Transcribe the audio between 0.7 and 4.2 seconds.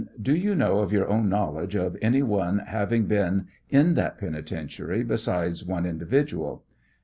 of your own knowledge of any one having been in that